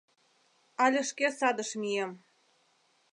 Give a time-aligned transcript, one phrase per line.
[0.83, 2.11] Але шке садыш мием.